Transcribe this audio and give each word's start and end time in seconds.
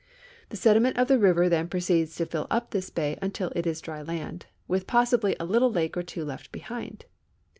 The 0.49 0.57
sediment 0.57 0.97
of 0.97 1.07
the 1.09 1.19
river 1.19 1.47
then 1.47 1.67
proceeds 1.67 2.15
to 2.15 2.25
fill 2.25 2.47
up 2.49 2.71
this 2.71 2.89
bay 2.89 3.19
until 3.21 3.51
it 3.55 3.67
is 3.67 3.81
dry 3.81 4.01
land, 4.01 4.47
with 4.67 4.87
possibly 4.87 5.35
a 5.39 5.45
little 5.45 5.71
lake 5.71 5.95
or 5.95 6.01
two 6.01 6.25
left 6.25 6.51
behind. 6.51 7.05